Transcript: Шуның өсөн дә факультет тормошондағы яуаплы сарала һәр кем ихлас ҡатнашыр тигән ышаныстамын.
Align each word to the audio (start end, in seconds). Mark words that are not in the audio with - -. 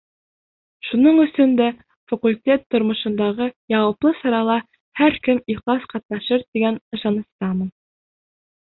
Шуның 0.91 1.19
өсөн 1.23 1.53
дә 1.59 1.67
факультет 2.13 2.65
тормошондағы 2.77 3.51
яуаплы 3.75 4.15
сарала 4.23 4.57
һәр 5.03 5.23
кем 5.29 5.45
ихлас 5.57 5.87
ҡатнашыр 5.95 6.47
тигән 6.51 6.83
ышаныстамын. 6.99 7.75